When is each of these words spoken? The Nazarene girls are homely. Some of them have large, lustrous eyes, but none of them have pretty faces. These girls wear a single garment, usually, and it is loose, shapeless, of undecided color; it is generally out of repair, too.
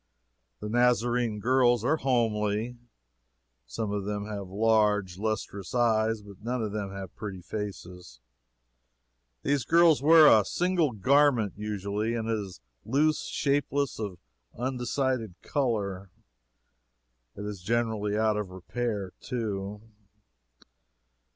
The 0.61 0.67
Nazarene 0.67 1.39
girls 1.39 1.85
are 1.85 1.97
homely. 1.97 2.75
Some 3.67 3.91
of 3.91 4.03
them 4.03 4.25
have 4.25 4.47
large, 4.47 5.19
lustrous 5.19 5.75
eyes, 5.75 6.23
but 6.23 6.41
none 6.41 6.63
of 6.63 6.71
them 6.71 6.89
have 6.89 7.15
pretty 7.15 7.43
faces. 7.43 8.19
These 9.43 9.63
girls 9.63 10.01
wear 10.01 10.25
a 10.25 10.43
single 10.43 10.89
garment, 10.91 11.53
usually, 11.55 12.15
and 12.15 12.27
it 12.27 12.35
is 12.39 12.61
loose, 12.83 13.27
shapeless, 13.27 13.99
of 13.99 14.17
undecided 14.57 15.35
color; 15.43 16.09
it 17.35 17.45
is 17.45 17.61
generally 17.61 18.17
out 18.17 18.37
of 18.37 18.49
repair, 18.49 19.11
too. 19.21 19.83